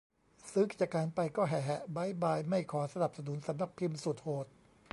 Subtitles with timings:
[0.51, 4.45] ซื้อกิจการไปก็ แหะ แหะ บ๊ายบาย ไม่ขอสนับสนุนสำนักพิมพ์สุดโหด